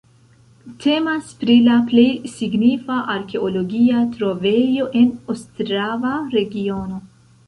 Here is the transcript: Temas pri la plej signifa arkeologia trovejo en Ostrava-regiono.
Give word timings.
Temas 0.83 1.27
pri 1.41 1.57
la 1.65 1.75
plej 1.91 2.05
signifa 2.35 2.97
arkeologia 3.15 3.99
trovejo 4.15 4.87
en 5.03 5.13
Ostrava-regiono. 5.35 6.99